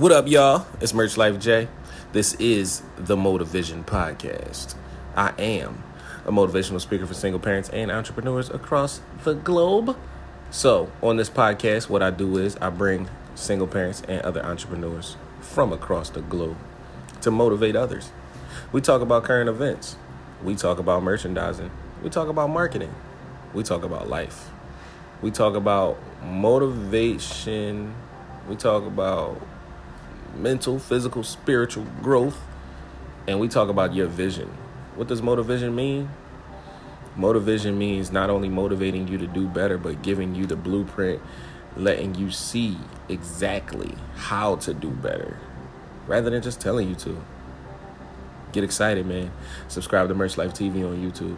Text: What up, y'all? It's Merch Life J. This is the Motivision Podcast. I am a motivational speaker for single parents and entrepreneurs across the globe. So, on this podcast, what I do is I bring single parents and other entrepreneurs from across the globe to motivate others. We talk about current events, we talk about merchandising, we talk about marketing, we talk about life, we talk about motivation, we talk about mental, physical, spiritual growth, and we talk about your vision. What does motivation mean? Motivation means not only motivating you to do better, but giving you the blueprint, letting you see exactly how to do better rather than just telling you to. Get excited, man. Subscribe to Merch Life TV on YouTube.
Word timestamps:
What 0.00 0.12
up, 0.12 0.28
y'all? 0.28 0.66
It's 0.80 0.94
Merch 0.94 1.18
Life 1.18 1.38
J. 1.38 1.68
This 2.12 2.32
is 2.36 2.80
the 2.96 3.16
Motivision 3.16 3.84
Podcast. 3.84 4.74
I 5.14 5.34
am 5.38 5.84
a 6.24 6.32
motivational 6.32 6.80
speaker 6.80 7.04
for 7.04 7.12
single 7.12 7.38
parents 7.38 7.68
and 7.68 7.90
entrepreneurs 7.90 8.48
across 8.48 9.02
the 9.24 9.34
globe. 9.34 9.94
So, 10.50 10.90
on 11.02 11.18
this 11.18 11.28
podcast, 11.28 11.90
what 11.90 12.02
I 12.02 12.08
do 12.08 12.38
is 12.38 12.56
I 12.62 12.70
bring 12.70 13.10
single 13.34 13.66
parents 13.66 14.00
and 14.08 14.22
other 14.22 14.42
entrepreneurs 14.42 15.18
from 15.42 15.70
across 15.70 16.08
the 16.08 16.22
globe 16.22 16.56
to 17.20 17.30
motivate 17.30 17.76
others. 17.76 18.10
We 18.72 18.80
talk 18.80 19.02
about 19.02 19.24
current 19.24 19.50
events, 19.50 19.96
we 20.42 20.54
talk 20.54 20.78
about 20.78 21.02
merchandising, 21.02 21.70
we 22.02 22.08
talk 22.08 22.28
about 22.28 22.48
marketing, 22.48 22.94
we 23.52 23.62
talk 23.64 23.82
about 23.82 24.08
life, 24.08 24.48
we 25.20 25.30
talk 25.30 25.54
about 25.54 25.98
motivation, 26.24 27.94
we 28.48 28.56
talk 28.56 28.86
about 28.86 29.38
mental, 30.34 30.78
physical, 30.78 31.22
spiritual 31.22 31.86
growth, 32.02 32.38
and 33.26 33.40
we 33.40 33.48
talk 33.48 33.68
about 33.68 33.94
your 33.94 34.06
vision. 34.06 34.48
What 34.96 35.08
does 35.08 35.22
motivation 35.22 35.74
mean? 35.74 36.10
Motivation 37.16 37.78
means 37.78 38.12
not 38.12 38.30
only 38.30 38.48
motivating 38.48 39.08
you 39.08 39.18
to 39.18 39.26
do 39.26 39.46
better, 39.46 39.78
but 39.78 40.02
giving 40.02 40.34
you 40.34 40.46
the 40.46 40.56
blueprint, 40.56 41.20
letting 41.76 42.14
you 42.14 42.30
see 42.30 42.76
exactly 43.08 43.94
how 44.14 44.56
to 44.56 44.72
do 44.72 44.90
better 44.90 45.38
rather 46.06 46.30
than 46.30 46.42
just 46.42 46.60
telling 46.60 46.88
you 46.88 46.94
to. 46.96 47.22
Get 48.52 48.64
excited, 48.64 49.06
man. 49.06 49.30
Subscribe 49.68 50.08
to 50.08 50.14
Merch 50.14 50.36
Life 50.36 50.54
TV 50.54 50.84
on 50.84 50.96
YouTube. 50.98 51.36